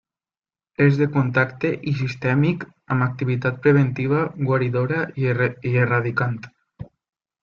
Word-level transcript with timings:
És 0.83 0.95
de 0.99 1.07
contacte 1.15 1.69
i 1.91 1.91
sistèmic, 1.99 2.65
amb 2.95 3.05
activitat 3.07 3.59
preventiva, 3.65 4.23
guaridora 4.49 5.03
i 5.67 5.75
erradicant. 5.85 6.39